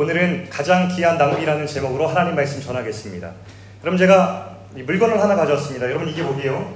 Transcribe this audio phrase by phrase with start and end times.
[0.00, 3.32] 오늘은 가장 귀한 낭비라는 제목으로 하나님 말씀 전하겠습니다.
[3.82, 5.86] 여러분 제가 물건을 하나 가져왔습니다.
[5.86, 6.72] 여러분 이게 뭐게요?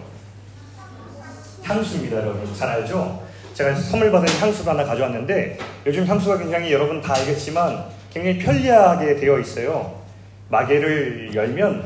[1.63, 2.17] 향수입니다.
[2.17, 3.23] 여러분 잘 알죠?
[3.55, 5.57] 제가 선물 받은 향수를 하나 가져왔는데
[5.87, 10.03] 요즘 향수가 굉장히 여러분 다 알겠지만 굉장히 편리하게 되어 있어요.
[10.49, 11.85] 마개를 열면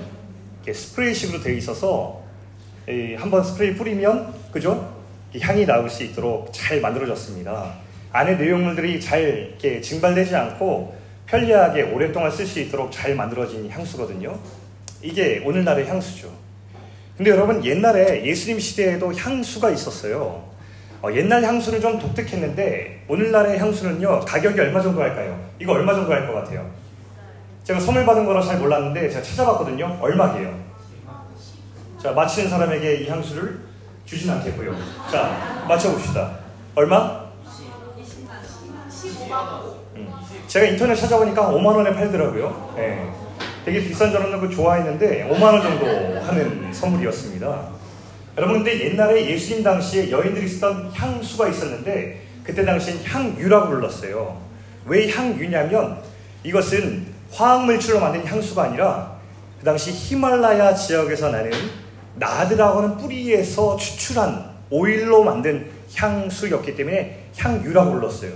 [0.72, 2.22] 스프레이식으로 되어 있어서
[3.18, 4.90] 한번 스프레이 뿌리면 그죠?
[5.38, 7.74] 향이 나올 수 있도록 잘 만들어졌습니다.
[8.10, 14.38] 안에 내용물들이 잘 이렇게 증발되지 않고 편리하게 오랫동안 쓸 수 있도록 잘 만들어진 향수거든요.
[15.02, 16.30] 이게 오늘날의 향수죠.
[17.16, 20.44] 근데 여러분 옛날에 예수님 시대에도 향수가 있었어요.
[21.02, 25.38] 어, 옛날 향수는 좀 독특했는데 오늘날의 향수는요 가격이 얼마 정도 할까요?
[25.60, 26.70] 이거 얼마 정도 할 것 같아요?
[27.64, 29.98] 제가 선물 받은 거라 잘 몰랐는데 제가 찾아봤거든요.
[30.00, 30.64] 얼마게요?
[32.02, 33.60] 자 맞히는 사람에게 이 향수를
[34.04, 34.74] 주진 않겠고요.
[35.10, 36.38] 자 맞춰봅시다.
[36.74, 37.26] 얼마?
[39.96, 40.12] 음.
[40.46, 42.74] 제가 인터넷 찾아보니까 5만 원에 팔더라고요.
[42.76, 43.10] 네.
[43.64, 47.68] 되게 비싼 줄 알았는 거 좋아했는데 5만 원 정도 하는 선물이었습니다.
[48.38, 54.40] 여러분 근데 옛날에 예수님 당시에 여인들이 쓰던 향수가 있었는데 그때 당시엔 향유라고 불렀어요.
[54.84, 55.98] 왜 향유냐면
[56.44, 59.16] 이것은 화학물질로 만든 향수가 아니라
[59.58, 61.50] 그 당시 히말라야 지역에서 나는
[62.14, 68.32] 나드라고 하는 뿌리에서 추출한 오일로 만든 향수였기 때문에 향유라고 불렀어요.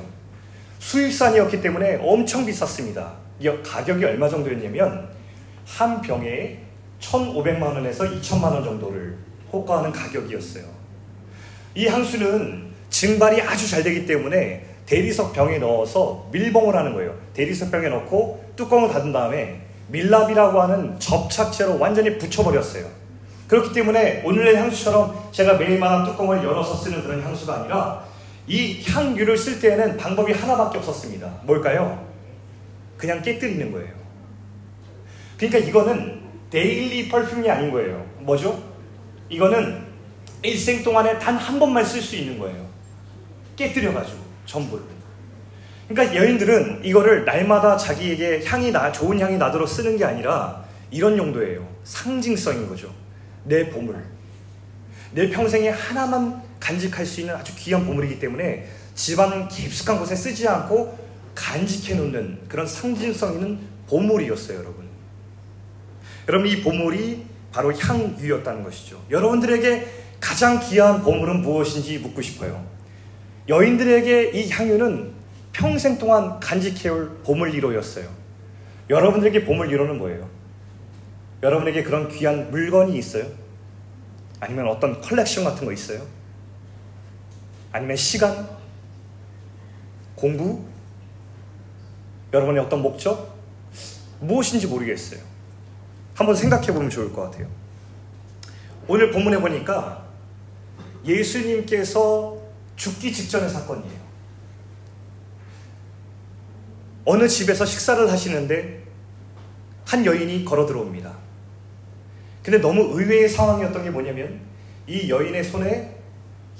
[0.80, 3.12] 수입산이었기 때문에 엄청 비쌌습니다.
[3.64, 5.08] 가격이 얼마 정도였냐면
[5.66, 6.58] 한 병에
[7.00, 9.16] 1,500만 원에서 2천만 원 정도를
[9.52, 10.64] 호가하는 가격이었어요.
[11.74, 17.14] 이 향수는 증발이 아주 잘 되기 때문에 대리석 병에 넣어서 밀봉을 하는 거예요.
[17.34, 22.86] 대리석 병에 넣고 뚜껑을 닫은 다음에 밀랍이라고 하는 접착제로 완전히 붙여버렸어요.
[23.46, 28.04] 그렇기 때문에 오늘의 향수처럼 제가 매일마다 뚜껑을 열어서 쓰는 그런 향수가 아니라
[28.50, 31.42] 이 향유를 쓸 때에는 방법이 하나밖에 없었습니다.
[31.44, 32.04] 뭘까요?
[32.96, 33.92] 그냥 깨뜨리는 거예요.
[35.38, 36.20] 그러니까 이거는
[36.50, 38.04] 데일리 펄퓸이 아닌 거예요.
[38.18, 38.60] 뭐죠?
[39.28, 39.86] 이거는
[40.42, 42.68] 일생 동안에 단 한 번만 쓸 수 있는 거예요.
[43.54, 44.84] 깨뜨려가지고 전부를.
[45.88, 51.64] 그러니까 여인들은 이거를 날마다 자기에게 향이 나 좋은 향이 나도록 쓰는 게 아니라 이런 용도예요.
[51.84, 52.92] 상징성인 거죠.
[53.44, 54.04] 내 보물.
[55.12, 60.98] 내 평생에 하나만 간직할 수 있는 아주 귀한 보물이기 때문에 집안 깊숙한 곳에 쓰지 않고
[61.34, 64.88] 간직해 놓는 그런 상징성 있는 보물이었어요, 여러분.
[66.28, 69.02] 여러분 이 보물이 바로 향유였다는 것이죠.
[69.10, 69.86] 여러분들에게
[70.20, 72.64] 가장 귀한 보물은 무엇인지 묻고 싶어요.
[73.48, 75.12] 여인들에게 이 향유는
[75.52, 78.06] 평생 동안 간직해올 보물 1호였어요.
[78.88, 80.28] 여러분들에게 보물 1호는 뭐예요?
[81.42, 83.24] 여러분에게 그런 귀한 물건이 있어요?
[84.38, 86.02] 아니면 어떤 컬렉션 같은 거 있어요?
[87.72, 88.48] 아니면 시간?
[90.14, 90.64] 공부?
[92.32, 93.38] 여러분의 어떤 목적?
[94.20, 95.20] 무엇인지 모르겠어요.
[96.14, 97.48] 한번 생각해 보면 좋을 것 같아요.
[98.86, 100.06] 오늘 본문에 보니까
[101.04, 102.36] 예수님께서
[102.76, 104.00] 죽기 직전의 사건이에요.
[107.04, 108.84] 어느 집에서 식사를 하시는데
[109.86, 111.16] 한 여인이 걸어 들어옵니다.
[112.42, 114.40] 근데 너무 의외의 상황이었던 게 뭐냐면
[114.86, 115.99] 이 여인의 손에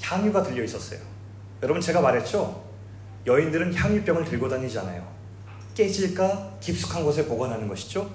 [0.00, 1.00] 향유가 들려 있었어요.
[1.62, 2.64] 여러분 제가 말했죠?
[3.26, 5.06] 여인들은 향유병을 들고 다니잖아요.
[5.74, 8.10] 깨질까 깊숙한 곳에 보관하는 것이죠.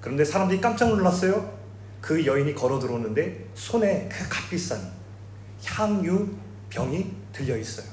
[0.00, 1.56] 그런데 사람들이 깜짝 놀랐어요.
[2.00, 4.80] 그 여인이 걸어 들어오는데 손에 그 값비싼
[5.64, 6.28] 향유
[6.70, 7.86] 병이 들려 있어요.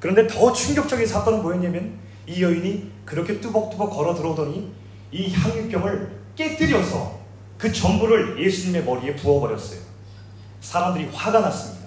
[0.00, 4.72] 그런데 더 충격적인 사건은 뭐였냐면 이 여인이 그렇게 뚜벅뚜벅 걸어 들어오더니
[5.12, 7.20] 이 향유병을 깨뜨려서
[7.58, 9.80] 그 전부를 예수님의 머리에 부어버렸어요.
[10.60, 11.81] 사람들이 화가 났습니다.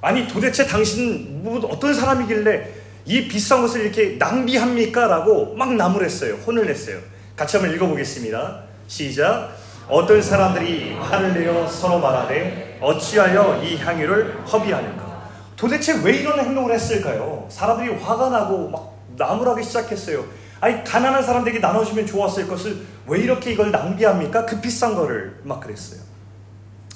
[0.00, 2.68] 아니 도대체 당신 뭐 어떤 사람이길래
[3.06, 5.06] 이 비싼 것을 이렇게 낭비합니까?
[5.06, 6.34] 라고 막 나무랬어요.
[6.34, 6.98] 혼을 냈어요.
[7.36, 8.62] 같이 한번 읽어보겠습니다.
[8.86, 9.56] 시작.
[9.88, 15.08] 어떤 사람들이 화를 내어 서로 말하되 어찌하여 이 향유를 허비하는가?
[15.56, 17.46] 도대체 왜 이런 행동을 했을까요?
[17.50, 20.24] 사람들이 화가 나고 막 나무라기 시작했어요.
[20.60, 22.76] 아니 가난한 사람들에게 나눠주면 좋았을 것을
[23.06, 24.44] 왜 이렇게 이걸 낭비합니까?
[24.44, 26.00] 그 비싼 거를 막 그랬어요.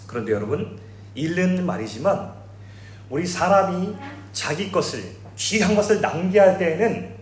[0.06, 0.78] 그런데 여러분
[1.14, 2.41] 일는 말이지만
[3.10, 3.96] 우리 사람이
[4.32, 5.02] 자기 것을
[5.36, 7.12] 귀한 것을 낭비할 때에는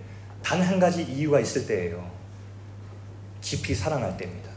[0.42, 2.10] 단 한 가지 이유가 있을 때예요.
[3.40, 4.50] 깊이 사랑할 때입니다.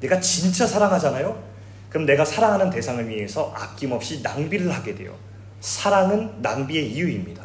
[0.00, 1.42] 내가 진짜 사랑하잖아요?
[1.88, 5.14] 그럼 내가 사랑하는 대상을 위해서 아낌없이 낭비를 하게 돼요.
[5.60, 7.44] 사랑은 낭비의 이유입니다.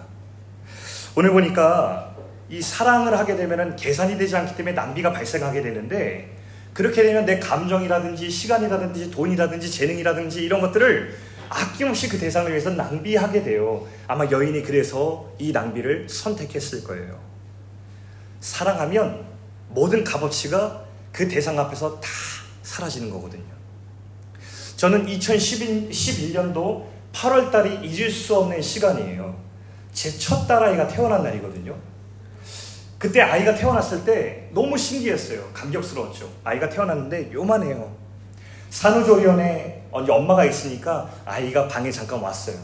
[1.15, 2.15] 오늘 보니까
[2.49, 6.35] 이 사랑을 하게 되면 계산이 되지 않기 때문에 낭비가 발생하게 되는데
[6.73, 11.15] 그렇게 되면 내 감정이라든지 시간이라든지 돈이라든지 재능이라든지 이런 것들을
[11.49, 13.87] 아낌없이 그 대상을 위해서 낭비하게 돼요.
[14.07, 17.19] 아마 여인이 그래서 이 낭비를 선택했을 거예요.
[18.39, 19.25] 사랑하면
[19.69, 22.07] 모든 값어치가 그 대상 앞에서 다
[22.63, 23.43] 사라지는 거거든요.
[24.75, 29.35] 저는 2011년도 8월 달이 잊을 수 없는 시간이에요.
[29.93, 31.75] 제 첫 딸아이가 태어난 날이거든요.
[32.99, 35.49] 그때 아이가 태어났을 때 너무 신기했어요.
[35.53, 36.29] 감격스러웠죠.
[36.43, 37.95] 아이가 태어났는데 요만해요.
[38.69, 42.57] 산후조리원에 엄마가 있으니까 아이가 방에 잠깐 왔어요.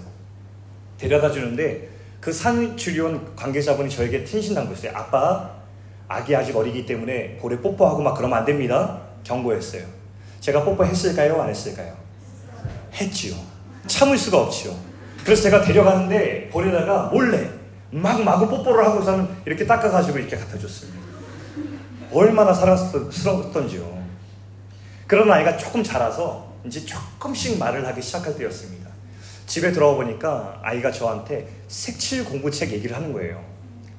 [0.97, 1.89] 데려다 주는데
[2.21, 4.91] 그 산후조리원 관계자분이 저에게 tin신당부했어요.
[4.95, 5.51] 아빠,
[6.07, 9.01] 아기 아직 어리기 때문에 볼에 뽀뽀하고 막 그러면 안 됩니다.
[9.23, 9.83] 경고했어요.
[10.39, 11.41] 제가 뽀뽀했을까요?
[11.41, 11.95] 안 했을까요?
[12.93, 13.35] 했지요.
[13.87, 14.73] 참을 수가 없지요.
[15.23, 17.49] 그래서 제가 데려가는데 볼에다가 몰래
[17.91, 20.99] 막 마구 뽀뽀를 하고서는 이렇게 닦아가지고 이렇게 갖다 줬습니다.
[22.11, 24.03] 얼마나 사랑스럽던지요.
[25.07, 28.89] 그런 아이가 조금 자라서 이제 조금씩 말을 하기 시작할 때였습니다.
[29.45, 33.43] 집에 들어와 보니까 아이가 저한테 색칠 공부책 얘기를 하는 거예요.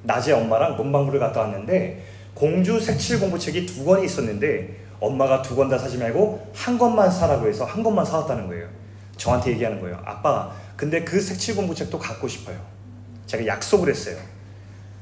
[0.03, 5.77] 낮에 엄마랑 문방구를 갔다 왔는데 공주 색칠 공부책이 두 권이 있었는데 엄마가 두 권 다
[5.77, 8.67] 사지 말고 한 권만 사라고 해서 한 권만 사왔다는 거예요.
[9.17, 9.99] 저한테 얘기하는 거예요.
[10.03, 12.57] 아빠, 근데 그 색칠 공부책도 갖고 싶어요.
[13.25, 14.17] 제가 약속을 했어요.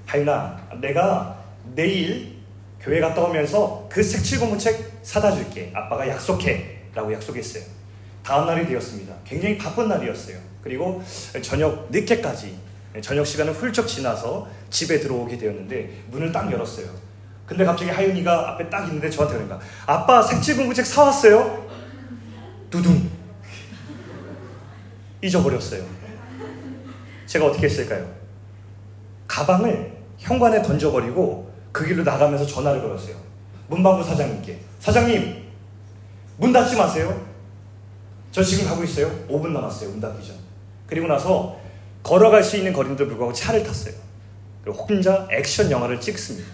[0.05, 1.37] 하윤아, 내가
[1.75, 2.37] 내일
[2.79, 5.71] 교회 갔다 오면서 그 색칠 공부책 사다 줄게.
[5.73, 6.82] 아빠가 약속해.
[6.93, 7.63] 라고 약속했어요.
[8.23, 9.13] 다음 날이 되었습니다.
[9.25, 10.37] 굉장히 바쁜 날이었어요.
[10.61, 11.03] 그리고
[11.41, 12.57] 저녁 늦게까지
[13.01, 16.87] 저녁 시간을 훌쩍 지나서 집에 들어오게 되었는데 문을 딱 열었어요.
[17.45, 21.67] 근데 갑자기 하윤이가 앞에 딱 있는데 저한테 그러니까 아빠 색칠 공부책 사왔어요?
[22.69, 23.09] 두둥
[25.21, 25.85] 잊어버렸어요.
[27.25, 28.09] 제가 어떻게 했을까요?
[29.27, 33.15] 가방을 현관에 던져버리고 그 길로 나가면서 전화를 걸었어요.
[33.67, 35.42] 문방구 사장님께 사장님
[36.37, 37.25] 문 닫지 마세요.
[38.31, 39.07] 저 지금 가고 있어요.
[39.29, 39.89] 5분 남았어요.
[39.91, 40.35] 문 닫기 전.
[40.87, 41.57] 그리고 나서
[42.01, 43.93] 걸어갈 수 있는 거리인데 불구하고 차를 탔어요.
[44.63, 46.49] 그리고 혼자 액션 영화를 찍습니다.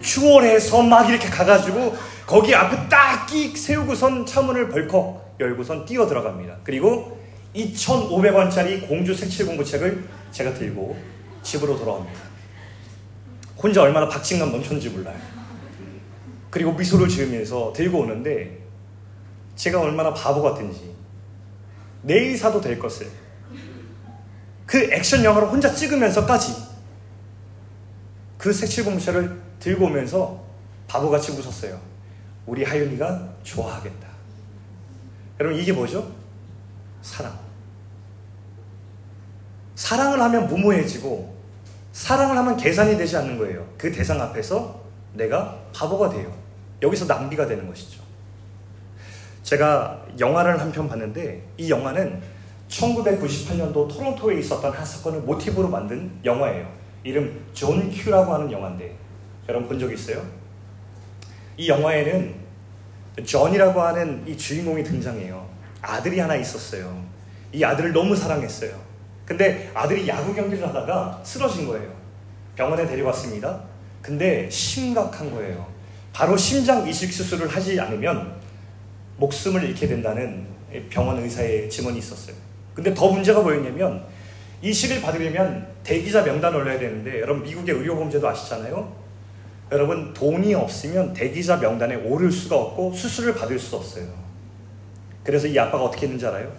[0.00, 1.96] 추월해서 막 이렇게 가가지고
[2.26, 6.58] 거기 앞에 딱 끼 세우고선 차문을 벌컥 열고선 뛰어 들어갑니다.
[6.62, 7.18] 그리고
[7.56, 10.96] 2,500원짜리 공주 색칠 공부책을 제가 들고
[11.42, 12.20] 집으로 돌아옵니다.
[13.56, 15.16] 혼자 얼마나 박진감 넘쳤는지 몰라요.
[16.50, 18.63] 그리고 미소를 지으면서 들고 오는데
[19.56, 20.94] 제가 얼마나 바보 같은지
[22.02, 23.08] 내일 사도 될 것을
[24.66, 26.54] 그 액션 영화를 혼자 찍으면서까지
[28.38, 30.44] 그 색칠 공부책을 들고 오면서
[30.86, 31.80] 바보같이 웃었어요.
[32.46, 34.08] 우리 하윤이가 좋아하겠다.
[35.40, 36.12] 여러분 이게 뭐죠?
[37.02, 37.38] 사랑.
[39.74, 41.34] 사랑을 하면 무모해지고
[41.92, 43.66] 사랑을 하면 계산이 되지 않는 거예요.
[43.78, 44.82] 그 대상 앞에서
[45.14, 46.32] 내가 바보가 돼요.
[46.82, 47.93] 여기서 낭비가 되는 것이죠.
[49.44, 52.20] 제가 영화를 한 편 봤는데 이 영화는
[52.68, 56.66] 1998년도 토론토에 있었던 한 사건을 모티브로 만든 영화예요.
[57.04, 58.92] 이름 존 큐라고 하는 영화인데
[59.48, 60.24] 여러분 본 적 있어요?
[61.58, 62.34] 이 영화에는
[63.24, 65.46] 존이라고 하는 이 주인공이 등장해요.
[65.82, 67.04] 아들이 하나 있었어요.
[67.52, 68.72] 이 아들을 너무 사랑했어요.
[69.26, 71.92] 근데 아들이 야구 경기를 하다가 쓰러진 거예요.
[72.56, 73.60] 병원에 데려갔습니다.
[74.00, 75.66] 근데 심각한 거예요.
[76.12, 78.34] 바로 심장 이식 수술을 하지 않으면
[79.16, 80.46] 목숨을 잃게 된다는
[80.90, 82.34] 병원 의사의 증언이 있었어요.
[82.74, 84.04] 근데 더 문제가 뭐였냐면
[84.62, 89.04] 이식을 받으려면 대기자 명단 올려야 되는데 여러분 미국의 의료보험제도 아시잖아요?
[89.70, 94.06] 여러분 돈이 없으면 대기자 명단에 오를 수가 없고 수술을 받을 수 없어요.
[95.22, 96.52] 그래서 이 아빠가 어떻게 했는지 알아요?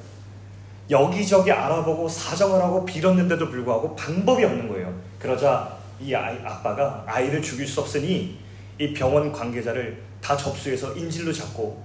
[0.89, 4.93] 여기저기 알아보고 사정을 하고 빌었는데도 불구하고 방법이 없는 거예요.
[5.19, 8.37] 그러자 이 아이, 아빠가 아이를 죽일 수 없으니
[8.77, 11.81] 이 병원 관계자를 다 접수해서 인질로 잡고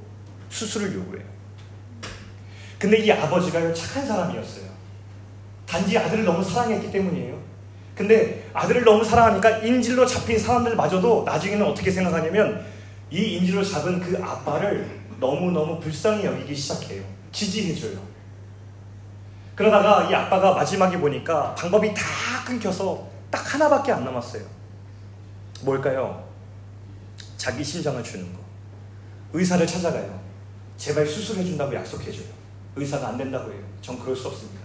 [0.51, 1.25] 수술을 요구해요.
[2.79, 4.65] 근데 이 아버지가 착한 사람이었어요.
[5.67, 7.39] 단지 아들을 너무 사랑했기 때문이에요.
[7.95, 12.65] 근데 아들을 너무 사랑하니까 인질로 잡힌 사람들마저도 나중에는 어떻게 생각하냐면
[13.11, 17.03] 이 인질로 잡은 그 아빠를 너무너무 불쌍히 여기기 시작해요.
[17.31, 17.99] 지지해줘요.
[19.55, 22.03] 그러다가 이 아빠가 마지막에 보니까 방법이 다
[22.47, 24.43] 끊겨서 딱 하나밖에 안 남았어요.
[25.63, 26.25] 뭘까요?
[27.37, 28.41] 자기 심장을 주는 거.
[29.35, 30.30] 의사를 찾아가요.
[30.81, 32.27] 제발 수술해준다고 약속해줘요.
[32.75, 33.63] 의사가 안 된다고 해요.
[33.83, 34.61] 전 그럴 수 없습니다.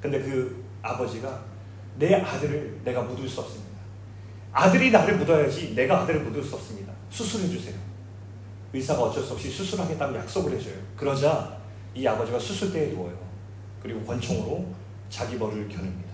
[0.00, 1.44] 근데 그 아버지가
[1.98, 3.68] 내 아들을 내가 묻을 수 없습니다.
[4.52, 6.92] 아들이 나를 묻어야지 내가 아들을 묻을 수 없습니다.
[7.10, 7.74] 수술해주세요.
[8.72, 10.76] 의사가 어쩔 수 없이 수술하겠다고 약속을 해줘요.
[10.96, 11.58] 그러자
[11.96, 13.18] 이 아버지가 수술대에 누워요.
[13.82, 14.72] 그리고 권총으로
[15.08, 16.10] 자기 머리를 겨눕니다.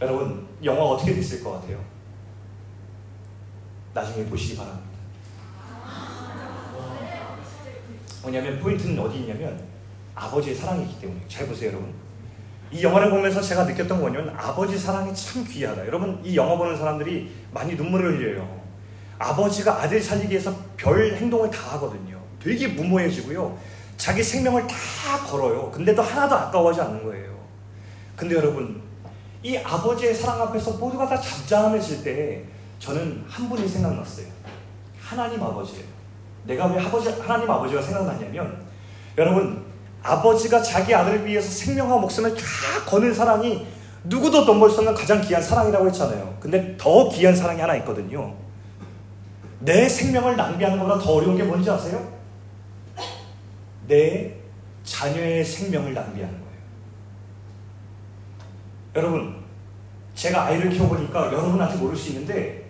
[0.00, 1.84] 여러분, 영화 어떻게 됐을 것 같아요?
[3.92, 4.93] 나중에 보시기 바랍니다.
[8.24, 9.62] 뭐냐면 포인트는 어디 있냐면
[10.14, 11.92] 아버지의 사랑이 있기 때문에 잘 보세요 여러분
[12.74, 15.86] 이 영화를 보면서 제가 느꼈던 건 뭐냐면 아버지 사랑이 참 귀하다.
[15.86, 18.62] 여러분 이 영화 보는 사람들이 많이 눈물을 흘려요.
[19.16, 22.20] 아버지가 아들 살리기 위해서 별 행동을 다 하거든요.
[22.42, 23.56] 되게 무모해지고요.
[23.96, 25.70] 자기 생명을 다 걸어요.
[25.70, 27.38] 근데도 하나도 아까워하지 않는 거예요.
[28.16, 28.82] 근데 여러분
[29.44, 32.44] 이 아버지의 사랑 앞에서 모두가 다 잠잠해질 때
[32.80, 34.26] 저는 한 분이 생각났어요.
[34.98, 35.93] 하나님 아버지예요.
[36.44, 38.62] 내가 왜 아버지, 하나님 아버지가 생각나냐면
[39.16, 39.64] 여러분
[40.02, 42.42] 아버지가 자기 아들을 위해서 생명과 목숨을 다
[42.86, 43.66] 거는 사랑이
[44.04, 46.36] 누구도 넘볼 수 없는 가장 귀한 사랑이라고 했잖아요.
[46.40, 48.34] 근데 더 귀한 사랑이 하나 있거든요.
[49.60, 52.06] 내 생명을 낭비하는 것보다 더 어려운 게 뭔지 아세요?
[53.86, 54.34] 내
[54.84, 56.54] 자녀의 생명을 낭비하는 거예요.
[58.96, 59.36] 여러분,
[60.14, 62.63] 제가 아이를 키워보니까 여러분 아직 모를 수 있는데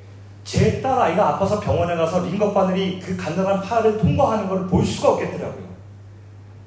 [0.45, 5.11] 제 딸 아이가 아파서 병원에 가서 링거 바늘이 그 간단한 팔을 통과하는 걸 볼 수가
[5.13, 5.65] 없겠더라고요.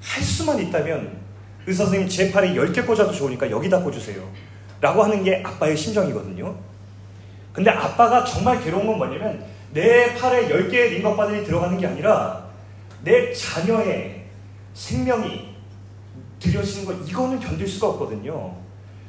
[0.02, 1.18] 할 수만 있다면
[1.68, 4.22] 의사 선생님 제 팔에 10개 꽂아도 좋으니까 여기다 꽂으세요.
[4.82, 6.56] 라고 하는 게 아빠의 심정이거든요.
[7.54, 9.44] 근데 아빠가 정말 괴로운 건 뭐냐면
[9.74, 12.46] 내 팔에 10개의 링거 바늘이 들어가는 게 아니라
[13.04, 14.24] 내 자녀의
[14.74, 15.56] 생명이
[16.40, 18.54] 들여지는 거 이거는 견딜 수가 없거든요.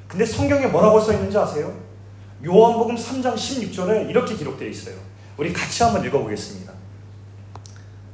[0.08, 1.72] 근데 성경에 뭐라고 써 있는지 아세요?
[2.45, 4.95] 요한복음 3장 16절에 이렇게 기록되어 있어요.
[5.37, 6.73] 우리 같이 한번 읽어보겠습니다.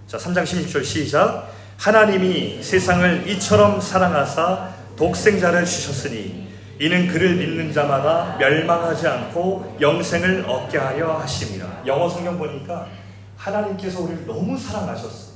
[0.07, 1.51] 자, 3장 16절 시작.
[1.77, 6.49] 하나님이 세상을 이처럼 사랑하사 독생자를 주셨으니
[6.81, 11.83] 이는 그를 믿는 자마다 멸망하지 않고 영생을 얻게 하려 하심이라.
[11.87, 12.87] 영어 성경 보니까
[13.37, 15.35] 하나님께서 우리를 너무 사랑하셨어.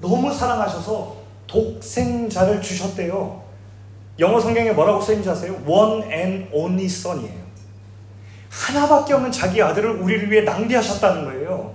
[0.00, 1.16] 너무 사랑하셔서
[1.46, 3.43] 독생자를 주셨대요.
[4.18, 5.60] 영어 성경에 뭐라고 써있는지 아세요?
[5.66, 7.44] One and only son이에요.
[8.50, 11.74] 하나밖에 없는 자기 아들을 우리를 위해 낭비하셨다는 거예요.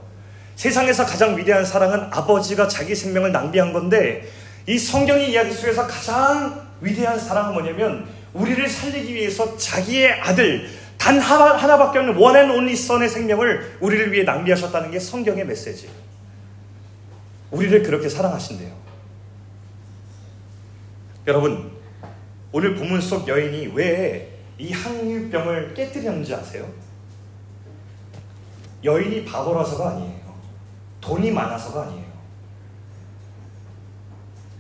[0.56, 4.28] 세상에서 가장 위대한 사랑은 아버지가 자기 생명을 낭비한 건데
[4.68, 11.78] 이 성경의 이야기 속에서 가장 위대한 사랑은 뭐냐면 우리를 살리기 위해서 자기의 아들 단 하나
[11.78, 15.90] 밖에 없는 one and only Son의 생명을 우리를 위해 낭비하셨다는 게 성경의 메시지.
[17.52, 18.70] 우리를 그렇게 사랑하신대요.
[21.28, 21.79] 여러분,
[22.52, 26.70] 오늘 본문 속 여인이 왜 이 향유병을 깨뜨렸는지 아세요?
[28.84, 30.20] 여인이 바보라서가 아니에요.
[31.00, 32.10] 돈이 많아서가 아니에요.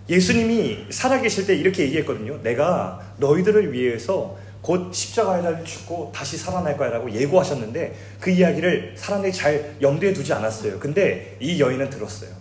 [0.08, 2.42] 예수님이 살아계실 때 이렇게 얘기했거든요.
[2.42, 9.32] 내가 너희들을 위해서 곧 십자가에 달려 죽고 다시 살아날 거야 라고 예고하셨는데 그 이야기를 사람들이
[9.34, 10.80] 잘 염두에 두지 않았어요.
[10.80, 12.32] 근데 이 여인은 들었어요.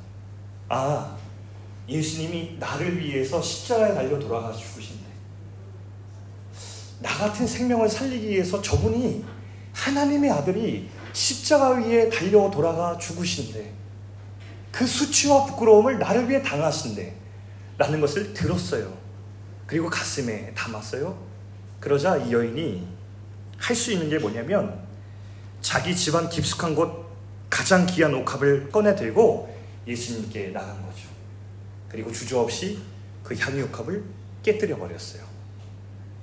[0.69, 1.17] 아,
[1.89, 4.98] 예수님이 나를 위해서 십자가에 달려 돌아가 죽으신대.
[7.01, 9.25] 나 같은 생명을 살리기 위해서 저분이
[9.73, 13.73] 하나님의 아들이 십자가 위에 달려 돌아가 죽으신대.
[14.73, 17.15] 그 수치와 부끄러움을 나를 위해 당하신대.
[17.77, 18.93] 라는 것을 들었어요.
[19.67, 21.17] 그리고 가슴에 담았어요.
[21.81, 22.89] 그러자 이 여인이
[23.59, 24.81] 할 수 있는 게 뭐냐면
[25.61, 27.07] 자기 집안 깊숙한 곳
[27.51, 31.09] 가장 귀한 옥합을 꺼내 들고 예수님께 나간 거죠.
[31.89, 32.79] 그리고 주저없이
[33.23, 34.05] 그 향유 옥합을
[34.43, 35.23] 깨뜨려 버렸어요.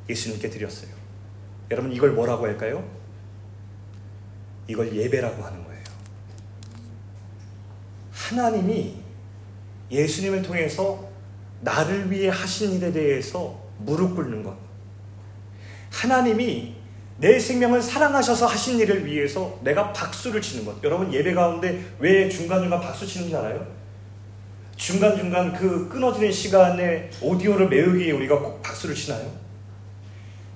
[0.09, 0.89] 예수님께 드렸어요.
[1.71, 2.87] 여러분 이걸 뭐라고 할까요?
[4.67, 5.83] 이걸 예배라고 하는 거예요.
[8.11, 8.95] 하나님이
[9.91, 11.07] 예수님을 통해서
[11.61, 14.55] 나를 위해 하신 일에 대해서 무릎 꿇는 것.
[15.91, 16.75] 하나님이
[17.17, 20.83] 내 생명을 사랑하셔서 하신 일을 위해서 내가 박수를 치는 것.
[20.83, 23.65] 여러분 예배 가운데 왜 중간중간 박수 치는지 알아요?
[24.75, 29.44] 중간중간 그 끊어지는 시간에 오디오를 메우기 위해 우리가 꼭 박수를 치나요?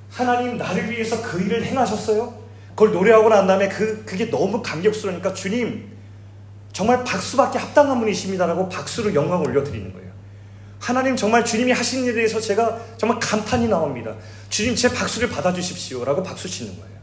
[0.10, 2.38] 하나님 나를 위해서 그 일을 행하셨어요?
[2.70, 5.90] 그걸 노래하고 난 다음에 그, 그게 너무 감격스러우니까 주님,
[6.72, 10.10] 정말 박수밖에 합당한 분이십니다라고 박수로 영광 올려드리는 거예요.
[10.80, 14.16] 하나님 정말 주님이 하신 일에 대해서 제가 정말 감탄이 나옵니다.
[14.50, 16.06] 주님 제 박수를 받아주십시오.
[16.06, 17.00] 라고 박수 치는 거예요.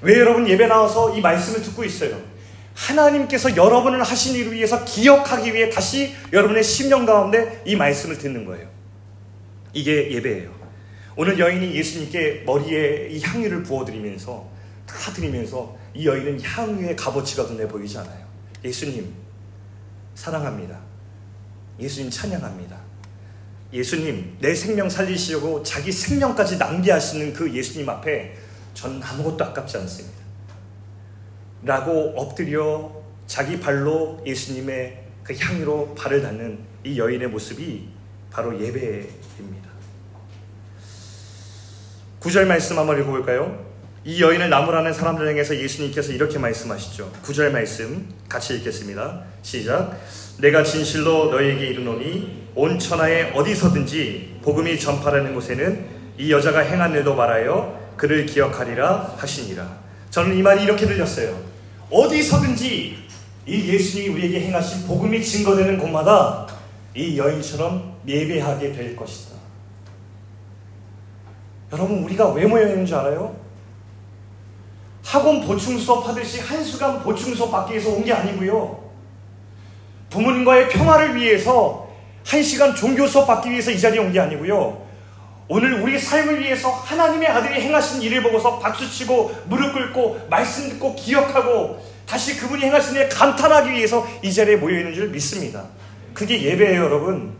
[0.00, 2.20] 왜 여러분 예배 나와서 이 말씀을 듣고 있어요?
[2.74, 8.66] 하나님께서 여러분을 하신 일을 위해서 기억하기 위해 다시 여러분의 심령 가운데 이 말씀을 듣는 거예요.
[9.72, 10.61] 이게 예배예요.
[11.16, 14.48] 오늘 여인이 예수님께 머리에 이 향유를 부어드리면서
[14.86, 18.26] 다 드리면서 이 여인은 향유의 값어치가 눈에 보이지 않아요.
[18.64, 19.12] 예수님
[20.14, 20.78] 사랑합니다.
[21.78, 22.92] 예수님 찬양합니다.
[23.72, 28.34] 예수님, 내 생명 살리시려고 자기 생명까지 낭비하시는 그 예수님 앞에
[28.74, 30.18] 전 아무것도 아깝지 않습니다.
[31.62, 32.92] 라고 엎드려
[33.26, 37.88] 자기 발로 예수님의 그 향유로 발을 닿는 이 여인의 모습이
[38.30, 39.71] 바로 예배입니다.
[42.22, 43.58] 구절 말씀 한번 읽어볼까요?
[44.04, 47.10] 이 여인을 나무라는 사람들 향해서 예수님께서 이렇게 말씀하시죠.
[47.20, 49.22] 구절 말씀 같이 읽겠습니다.
[49.42, 49.98] 시작.
[50.38, 55.84] 내가 진실로 너희에게 이르노니 온 천하에 어디서든지 복음이 전파라는 곳에는
[56.16, 59.78] 이 여자가 행한 일도 말하여 그를 기억하리라 하시니라.
[60.10, 61.36] 저는 이 말이 이렇게 들렸어요.
[61.90, 62.98] 어디서든지
[63.46, 66.46] 이 예수님이 우리에게 행하신 복음이 증거되는 곳마다
[66.94, 69.31] 이 여인처럼 예배하게 될 것이다.
[71.72, 73.34] 여러분 우리가 왜 모여 있는 줄 알아요?
[75.04, 78.82] 학원 보충 수업 하듯이 한 시간 보충 수업 받기 위해서 온 게 아니고요.
[80.10, 81.88] 부모님과의 평화를 위해서
[82.26, 84.82] 한 시간 종교 수업 받기 위해서 이 자리에 온 게 아니고요.
[85.48, 91.78] 오늘 우리 삶을 위해서 하나님의 아들이 행하신 일을 보고서 박수치고 무릎 꿇고 말씀 듣고 기억하고
[92.06, 95.64] 다시 그분이 행하신 일 감탄하기 위해서 이 자리에 모여 있는 줄 믿습니다.
[96.14, 97.34] 그게 예배예요, 여러분.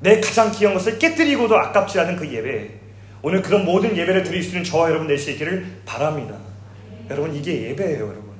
[0.00, 2.83] 내 가장 귀한 것을 깨뜨리고도 아깝지 않은 그 예배.
[3.24, 6.36] 오늘 그런 모든 예배를 드릴 수 있는 저와 여러분 될수 있기를 바랍니다.
[7.08, 8.34] 여러분 이게 예배예요, 여러분.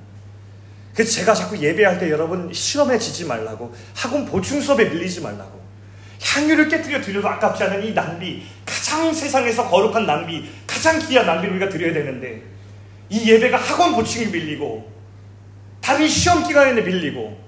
[0.95, 5.59] 그래서 제가 자꾸 예배할 때 여러분 실험에 지지 말라고 학원 보충 수업에 밀리지 말라고
[6.23, 11.71] 향유를 깨뜨려 드려도 아깝지 않은 이 낭비 가장 세상에서 거룩한 낭비 가장 귀한 낭비를 우리가
[11.71, 12.43] 드려야 되는데
[13.09, 14.93] 이 예배가 학원 보충이 밀리고
[15.81, 17.43] 다른 시험 기간에 밀리고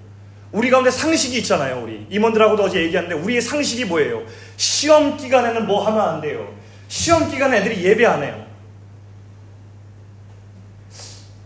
[0.53, 4.25] 우리 가운데 상식이 있잖아요 우리 임원들하고도 어제 얘기하는데 우리의 상식이 뭐예요
[4.57, 6.57] 시험 기간에는 뭐 하면 안 돼요
[6.89, 8.47] 시험 기간에 애들이 예배 안 해요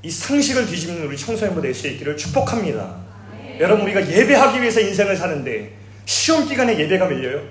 [0.02, 2.97] 이 상식을 뒤집는 우리 청소년부 될 수 있기를 축복합니다.
[3.32, 3.59] 네.
[3.61, 7.47] 여러분 우리가 예배하기 위해서 인생을 사는데 시험 기간에 예배가 밀려요?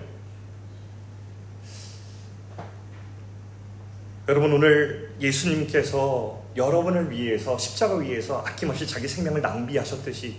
[4.27, 10.37] 여러분 오늘 예수님께서 여러분을 위해서 십자가 위해서 아낌없이 자기 생명을 낭비하셨듯이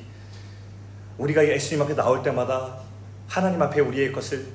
[1.18, 2.80] 우리가 예수님 앞에 나올 때마다
[3.28, 4.46] 하나님 앞에 우리의 것을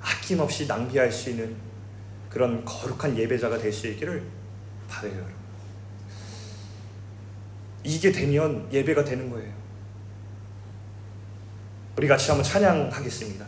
[0.00, 1.56] 아낌없이 낭비할 수 있는
[2.30, 4.22] 그런 거룩한 예배자가 될 수 있기를
[4.88, 5.34] 바래요, 여러분.
[7.84, 9.52] 이게 되면 예배가 되는 거예요.
[11.96, 13.46] 우리 같이 한번 찬양하겠습니다.